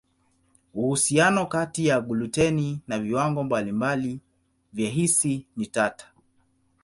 Uhusiano 0.73 1.45
kati 1.45 1.87
ya 1.87 2.01
gluteni 2.01 2.79
na 2.87 2.99
viwango 2.99 3.43
mbalimbali 3.43 4.19
vya 4.73 4.89
hisi 4.89 5.45
ni 5.57 5.65
tata. 5.65 6.07